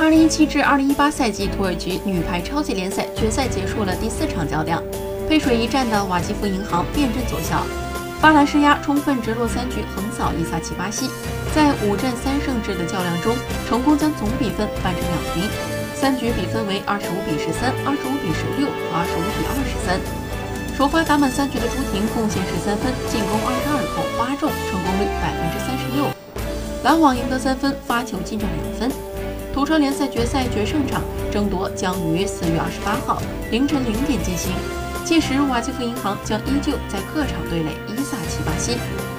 [0.00, 4.82] 二零一七至二零一八赛季土耳其女排超级联赛决赛结束了第四场较量，
[5.28, 7.60] 背水一战的瓦基弗银行变阵奏效，
[8.18, 11.04] 巴兰施压充分直落三局横扫伊萨奇巴西，
[11.54, 13.36] 在五战三胜制的较量中，
[13.68, 15.44] 成功将总比分扳成两平，
[15.92, 20.00] 三局比分为二十五比十三、二十五比十六和二十五比二十三。
[20.78, 26.08] 首发打满三局的朱婷贡献十三分，进攻二十二投八中，成功率百分之三十六。
[26.84, 28.90] 篮网赢得三分，发球进账两分。
[29.52, 34.52] 土超联赛决赛决胜场争夺将于四月二十八号凌晨零点进行，
[35.04, 39.09] 届时瓦基弗银行将依旧在客场对垒伊萨奇巴西。